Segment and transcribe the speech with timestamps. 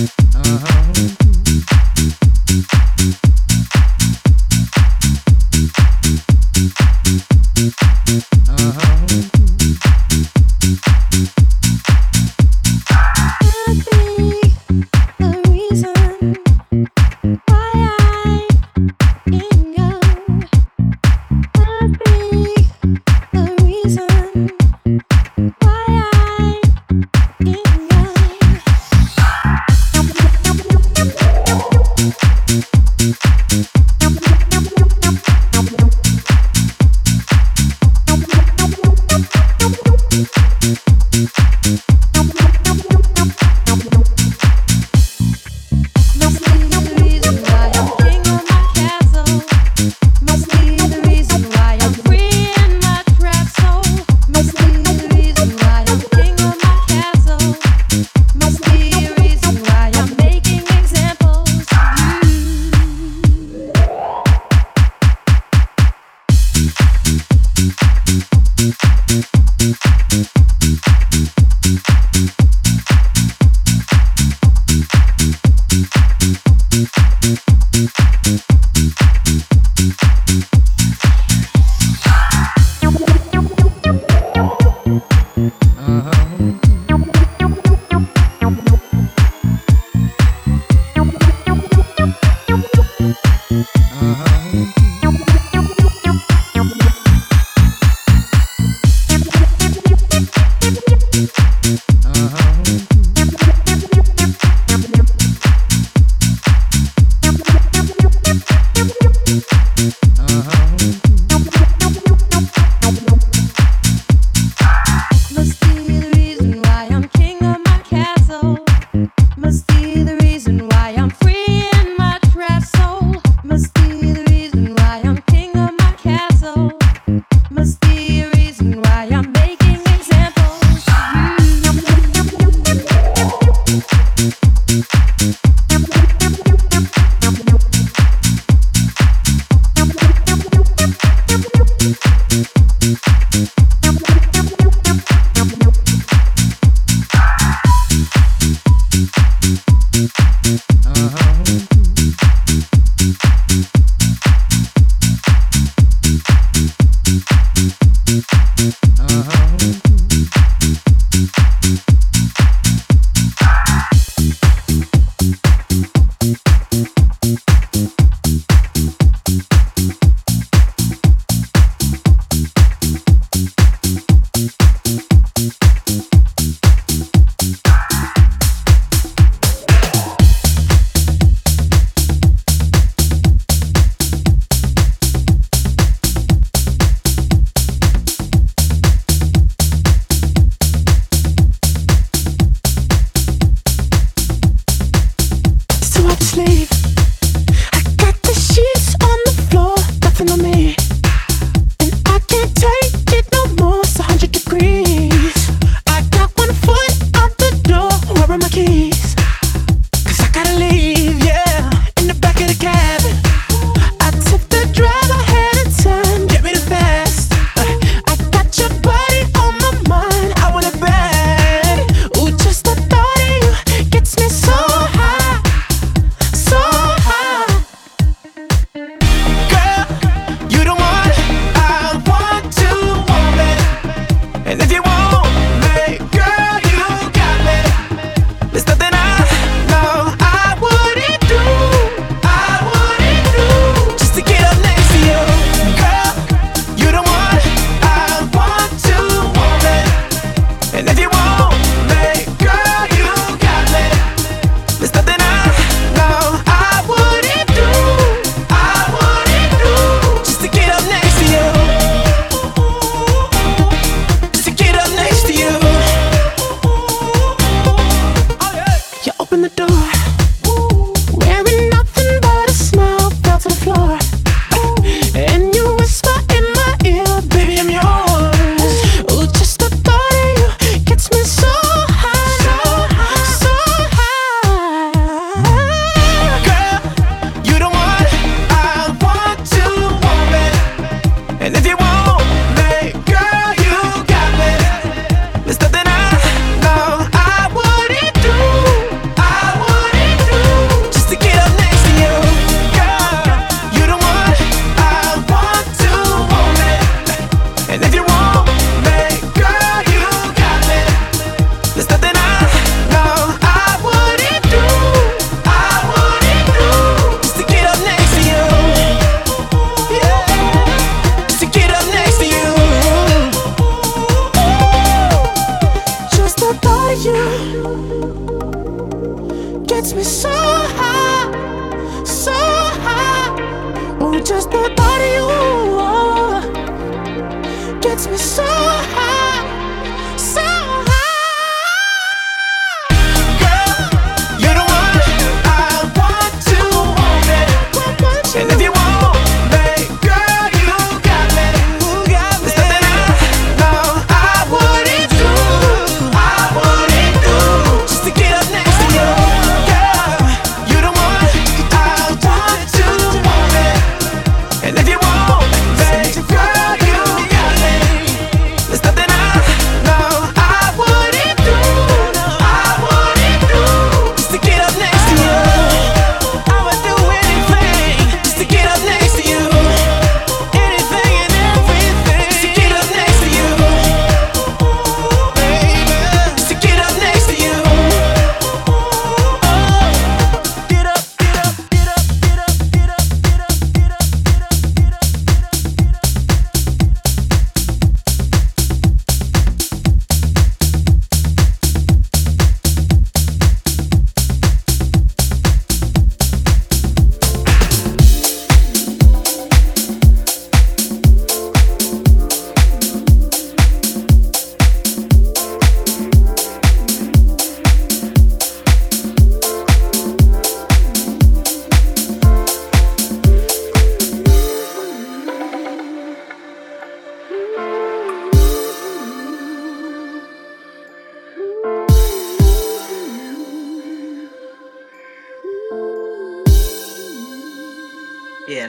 [0.00, 1.17] Uh-huh.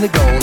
[0.00, 0.35] the goal.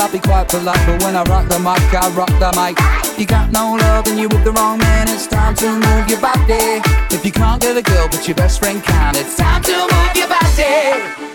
[0.00, 1.82] I be quite polite, but when I rock the mic.
[1.94, 2.78] I rock the mic
[3.18, 5.08] You got no love and you with the wrong man.
[5.08, 6.82] It's time to move your body.
[7.14, 10.16] If you can't get a girl, but your best friend can, it's time to move
[10.16, 11.33] your body.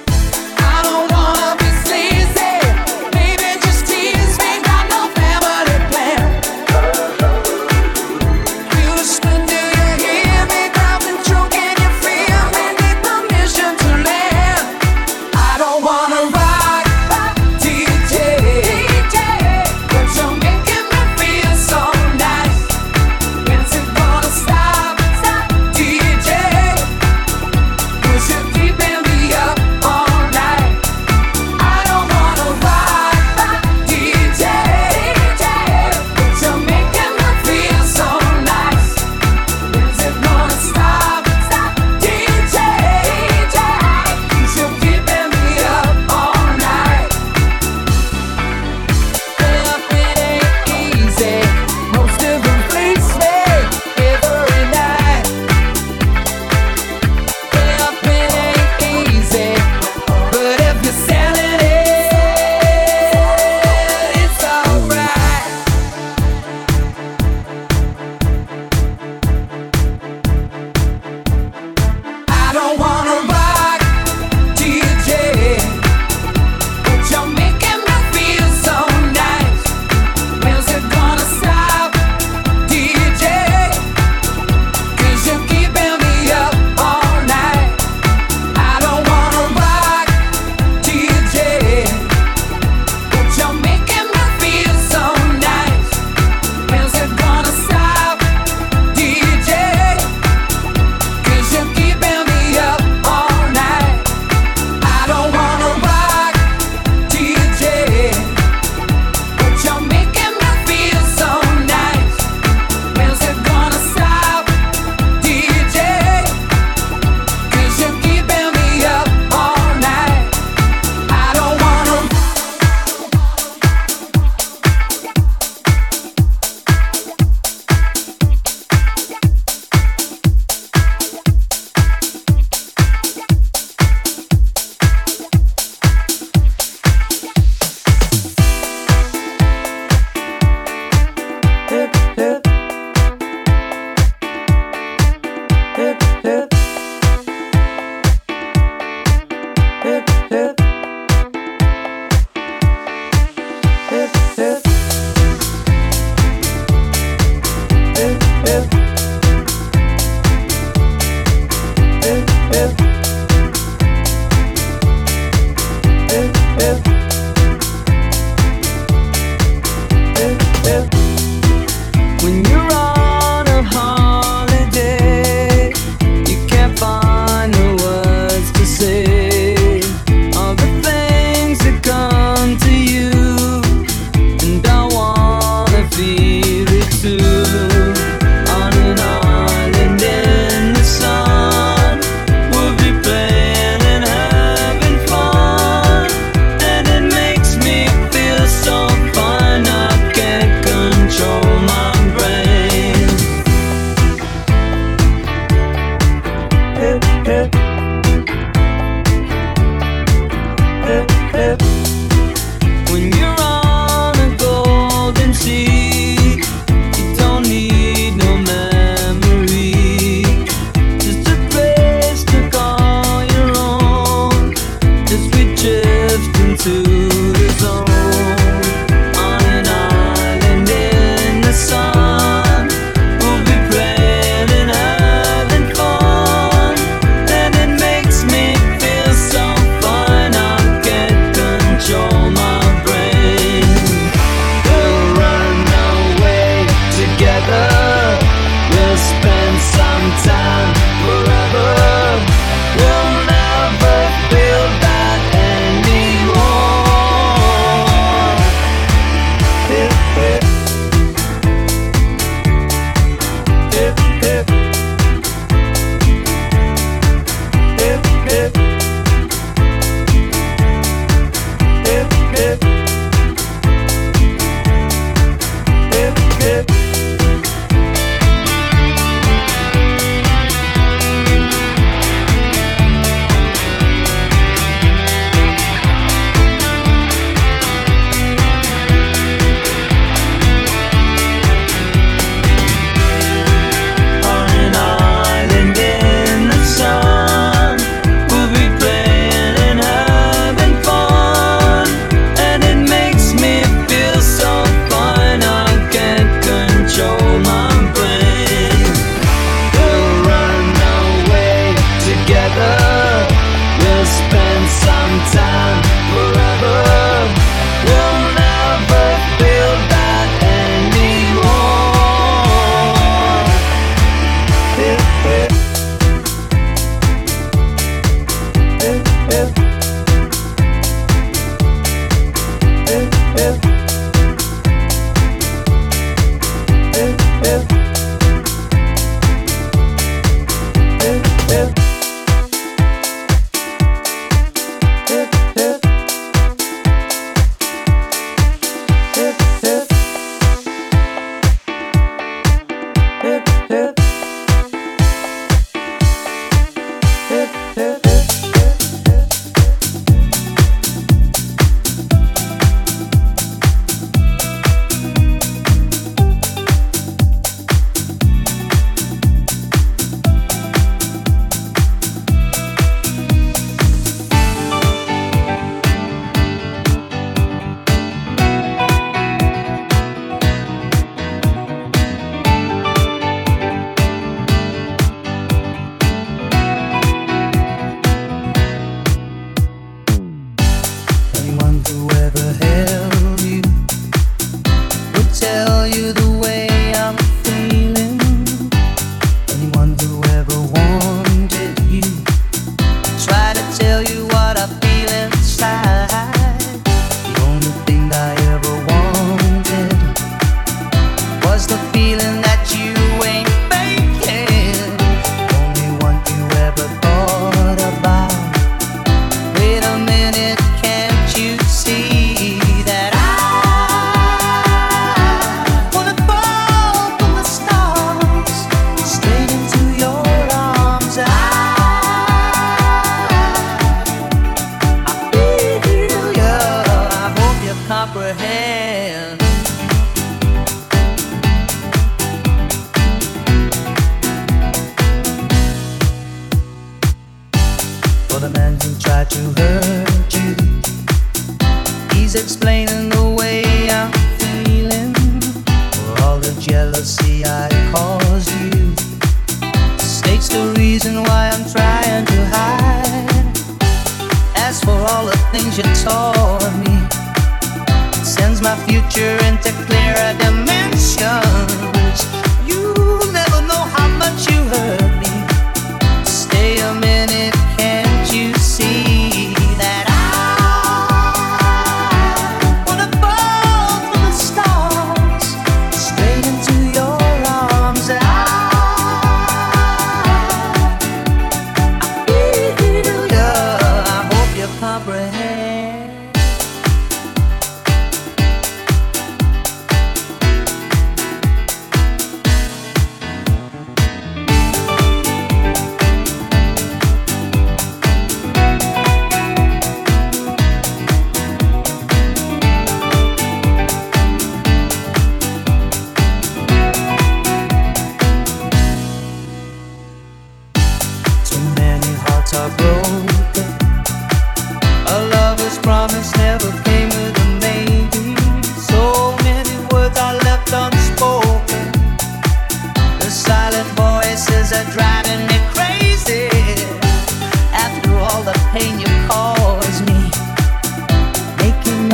[449.29, 449.88] To hurt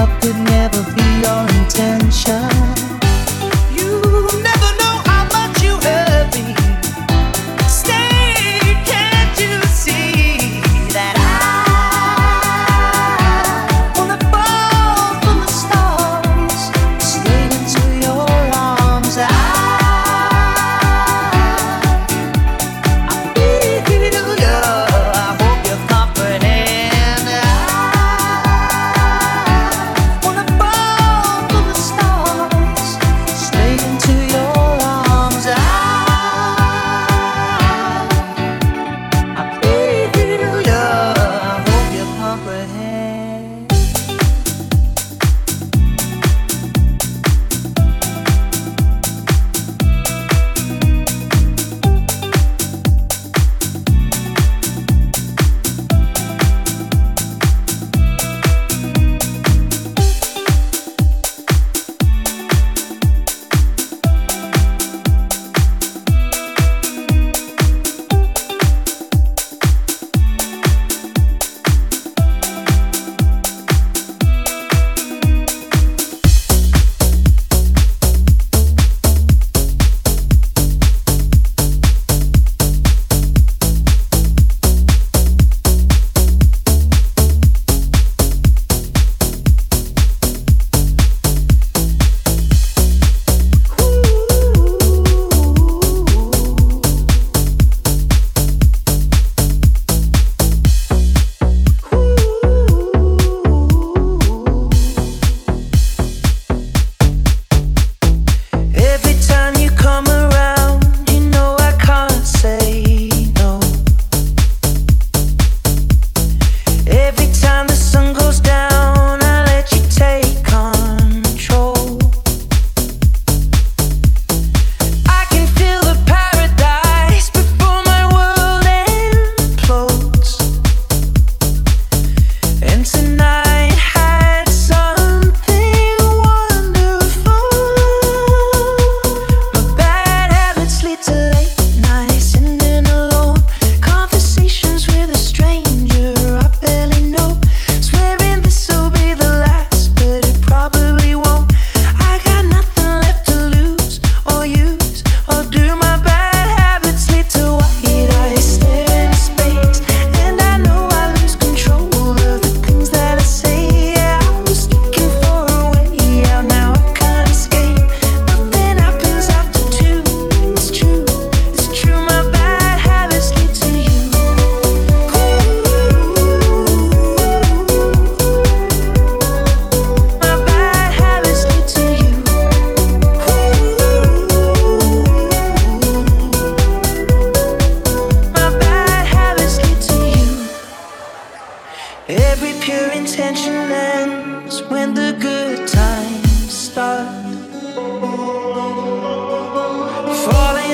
[0.05, 2.84] up could never be your intention.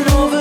[0.09, 0.40] over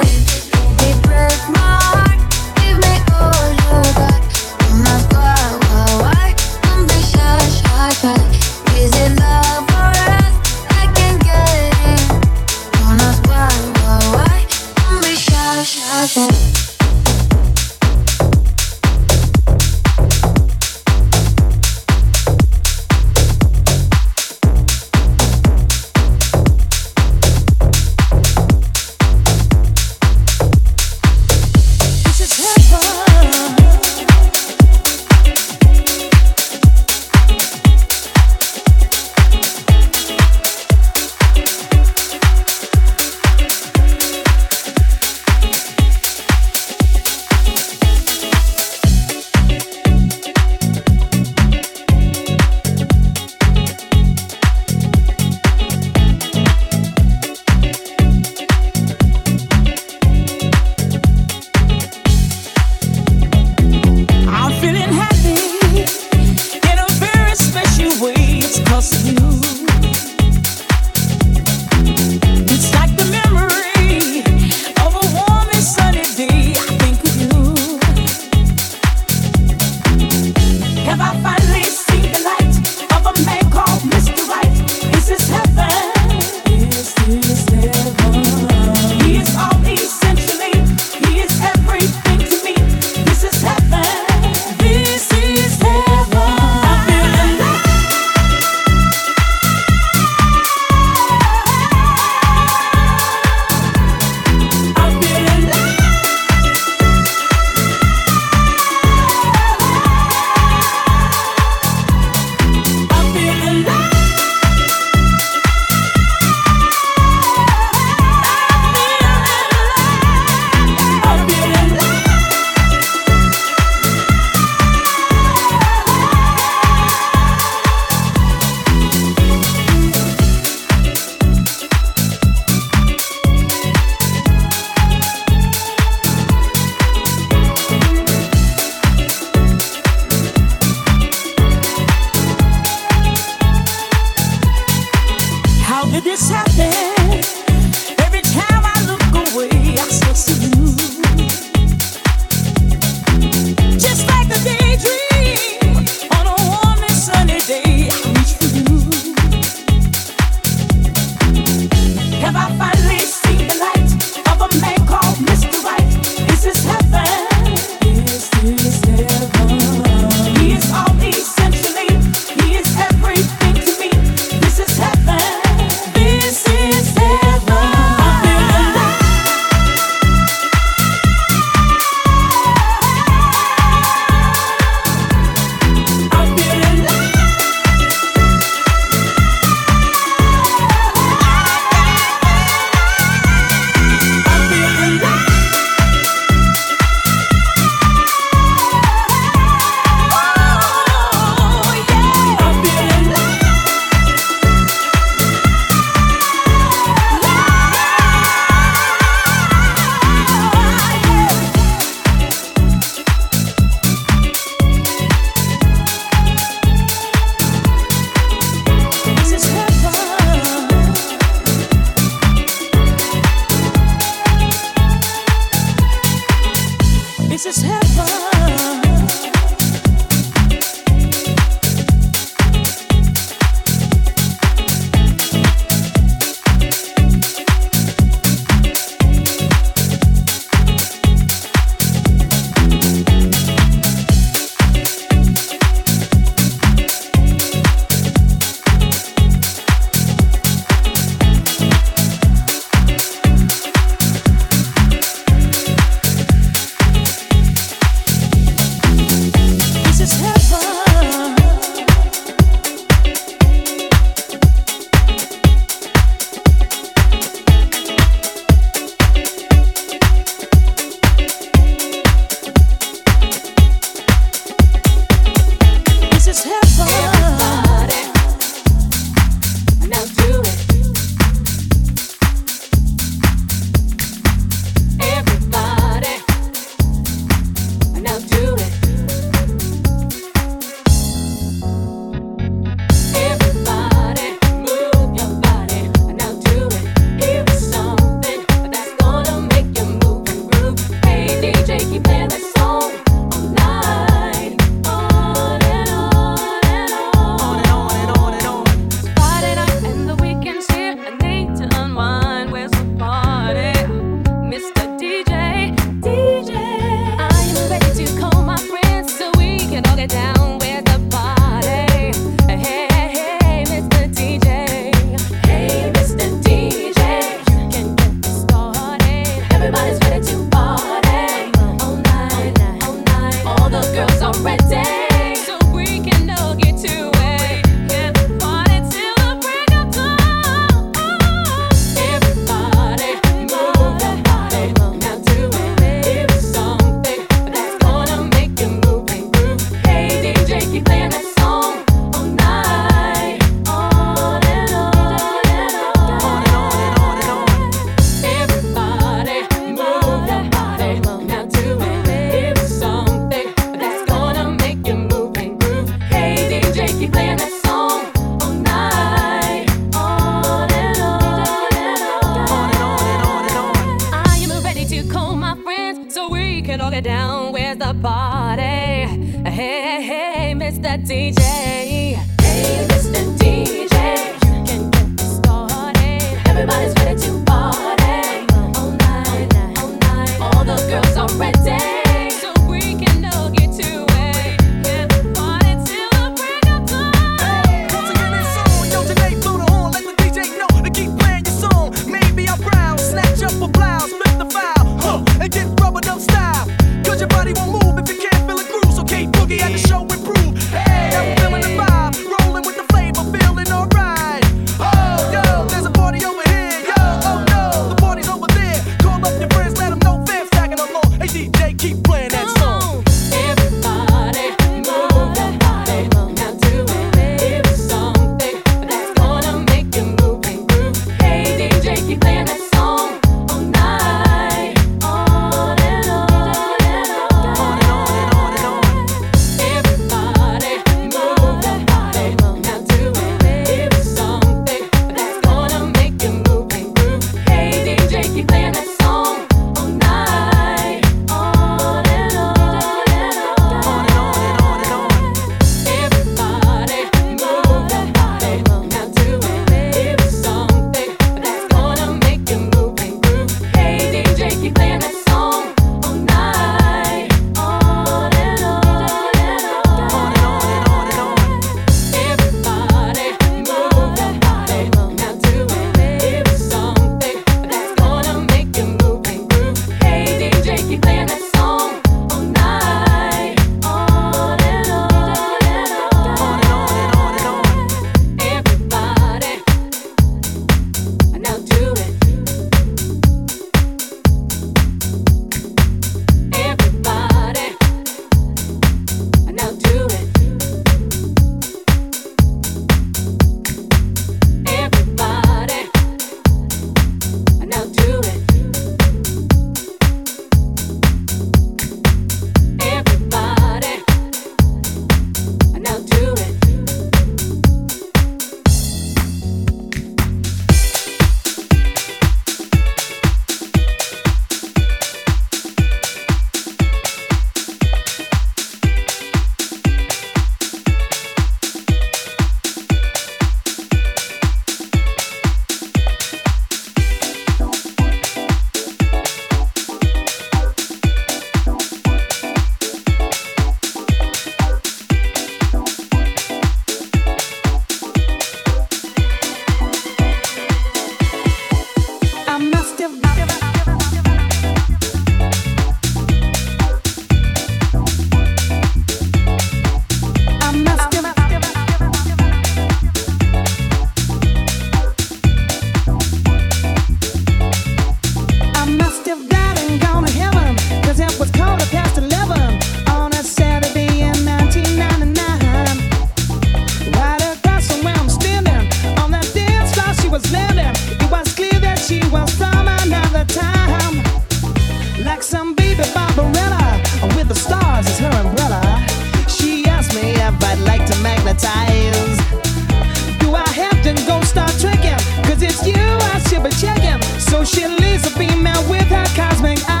[596.41, 597.21] Shibba Chicken.
[597.39, 600.00] So she leads a female with her cosmic eyes.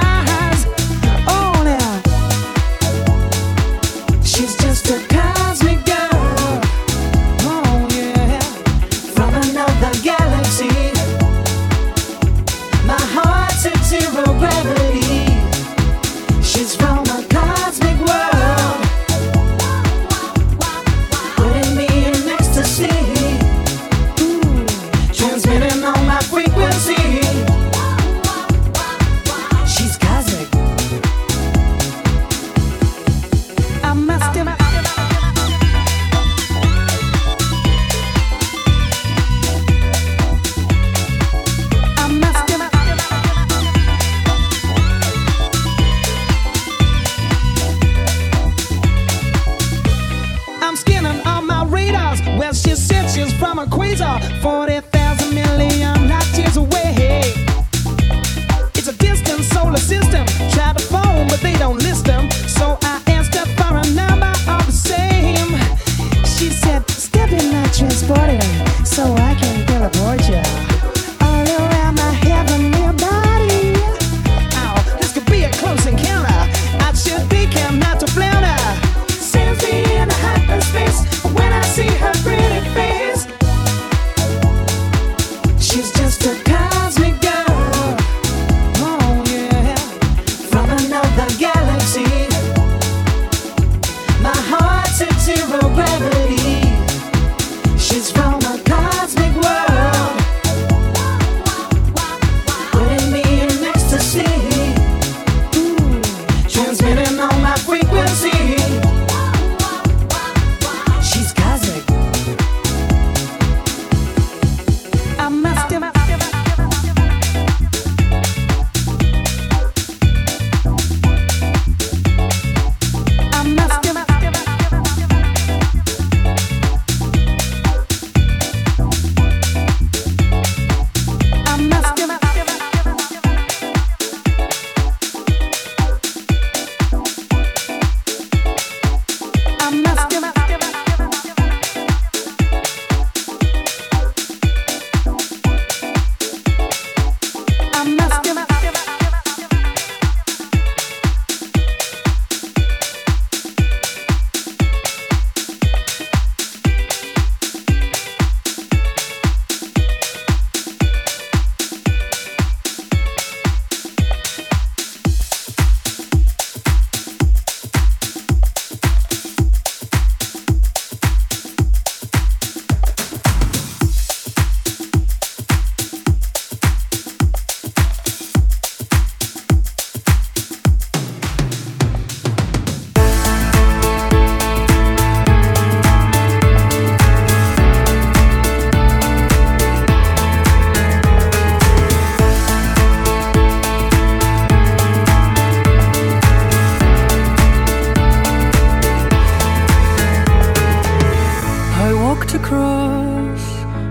[202.31, 203.45] to cross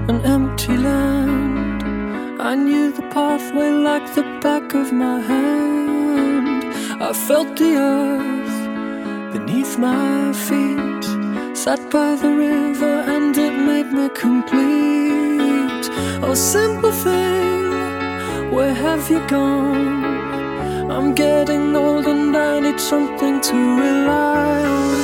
[0.09, 1.83] an empty land.
[2.41, 6.65] I knew the pathway like the back of my hand.
[7.03, 8.57] I felt the earth
[9.35, 11.05] beneath my feet.
[11.55, 15.85] Sat by the river and it made me complete.
[16.25, 20.91] Oh, simple thing, where have you gone?
[20.91, 24.97] I'm getting old and I need something to rely on.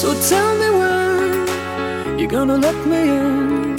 [0.00, 1.13] So tell me where
[2.18, 3.78] you're gonna let me in.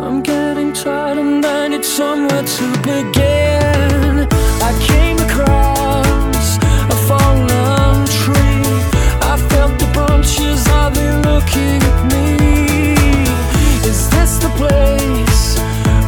[0.00, 4.26] I'm getting tired and I need somewhere to begin.
[4.68, 6.58] I came across
[6.94, 8.64] a fallen tree.
[9.32, 12.28] I felt the branches of it looking at me.
[13.90, 15.58] Is this the place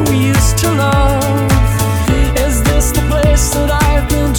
[0.09, 1.51] we used to love?
[2.37, 4.33] Is this the place that I've been